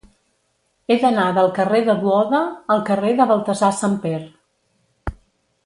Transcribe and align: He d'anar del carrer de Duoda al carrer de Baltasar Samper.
He 0.93 0.95
d'anar 1.03 1.25
del 1.35 1.51
carrer 1.57 1.81
de 1.89 1.95
Duoda 2.05 2.39
al 2.77 2.81
carrer 2.89 3.13
de 3.21 3.29
Baltasar 3.35 3.73
Samper. 3.83 4.17